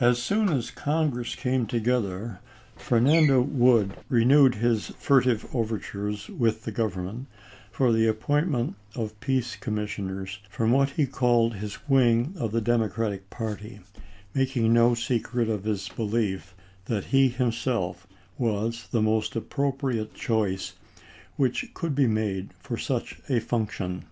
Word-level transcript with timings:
As 0.00 0.22
soon 0.22 0.50
as 0.50 0.70
Congress 0.70 1.34
came 1.34 1.64
together 1.64 2.40
Fernando 2.76 3.40
Wood 3.40 3.94
renewed 4.10 4.56
his 4.56 4.88
furtive 4.98 5.46
overtures 5.54 6.28
with 6.28 6.64
the 6.64 6.70
Government 6.70 7.26
for 7.72 7.90
the 7.90 8.06
appointment 8.06 8.74
of 8.94 9.18
peace 9.20 9.56
com 9.56 9.76
missioners 9.76 10.40
from 10.50 10.72
what 10.72 10.90
he 10.90 11.06
called 11.06 11.54
his 11.54 11.88
wing 11.88 12.34
of 12.38 12.52
the 12.52 12.60
Democratic 12.60 13.30
party, 13.30 13.80
making 14.34 14.74
no 14.74 14.92
secret 14.94 15.48
of 15.48 15.64
his 15.64 15.88
belief 15.88 16.54
that 16.84 17.04
he 17.04 17.28
himself 17.30 18.06
was 18.36 18.88
the 18.90 19.00
most 19.00 19.34
appropriate 19.34 20.12
choice 20.12 20.74
which 21.36 21.72
could 21.72 21.94
be 21.94 22.06
made 22.06 22.52
for 22.60 22.76
such 22.76 23.18
a 23.30 23.40
function. 23.40 24.04